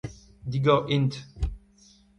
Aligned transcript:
Digor 0.51 0.79
int. 0.95 1.13